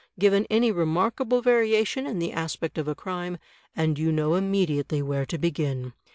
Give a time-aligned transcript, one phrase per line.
[0.17, 3.37] Given any remarkable variation in the aspect of a crime,
[3.75, 5.93] and you know immediately where to begin.